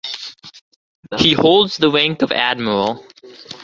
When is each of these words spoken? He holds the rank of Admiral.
He 1.19 1.33
holds 1.33 1.77
the 1.77 1.91
rank 1.91 2.23
of 2.23 2.31
Admiral. 2.31 3.05